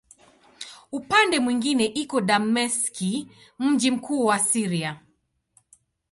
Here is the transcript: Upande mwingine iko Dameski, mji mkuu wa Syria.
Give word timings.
Upande 0.91 1.39
mwingine 1.39 1.85
iko 1.85 2.21
Dameski, 2.21 3.29
mji 3.59 3.91
mkuu 3.91 4.25
wa 4.25 4.39
Syria. 4.39 4.99